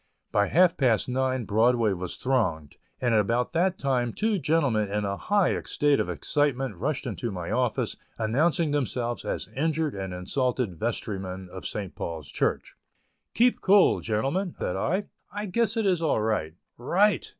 By 0.31 0.47
half 0.47 0.77
past 0.77 1.07
nine 1.07 1.45
Broadway 1.45 1.93
was 1.93 2.15
thronged, 2.17 2.77
and 2.99 3.13
about 3.13 3.53
that 3.53 3.77
time 3.77 4.13
two 4.13 4.39
gentlemen 4.39 4.89
in 4.89 5.05
a 5.05 5.15
high 5.15 5.61
state 5.65 5.99
of 5.99 6.09
excitement 6.09 6.75
rushed 6.77 7.05
into 7.05 7.29
my 7.29 7.51
office, 7.51 7.97
announcing 8.17 8.71
themselves 8.71 9.23
as 9.23 9.47
injured 9.49 9.93
and 9.93 10.11
insulted 10.11 10.79
vestrymen 10.79 11.49
of 11.51 11.67
St. 11.67 11.93
Paul's 11.93 12.29
Church. 12.29 12.73
"Keep 13.35 13.61
cool, 13.61 13.99
gentlemen," 14.01 14.55
said 14.57 14.75
I; 14.75 15.03
"I 15.31 15.45
guess 15.45 15.77
it 15.77 15.85
is 15.85 16.01
all 16.01 16.19
right." 16.21 16.55
"Right!" 16.79 17.29